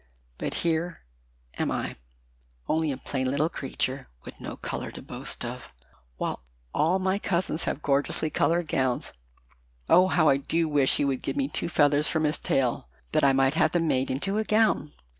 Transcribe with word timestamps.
"But 0.39 0.55
here 0.65 1.01
am 1.59 1.69
I, 1.69 1.93
only 2.67 2.91
a 2.91 2.97
plain 2.97 3.29
little 3.29 3.49
creature, 3.49 4.07
with 4.25 4.41
no 4.41 4.57
color 4.57 4.89
to 4.89 4.99
boast 5.03 5.45
of, 5.45 5.71
while 6.17 6.41
all 6.73 6.97
my 6.97 7.19
cousins 7.19 7.65
have 7.65 7.83
gorgeously 7.83 8.31
colored 8.31 8.67
gowns. 8.67 9.13
Oh, 9.87 10.07
how 10.07 10.27
I 10.27 10.37
do 10.37 10.67
wish 10.67 10.95
he 10.95 11.05
would 11.05 11.21
give 11.21 11.35
me 11.37 11.47
two 11.47 11.69
feathers 11.69 12.07
from 12.07 12.23
his 12.23 12.39
tail 12.39 12.87
that 13.11 13.23
I 13.23 13.33
might 13.33 13.53
have 13.53 13.73
them 13.73 13.87
made 13.89 14.09
into 14.09 14.39
a 14.39 14.43
gown!" 14.43 14.91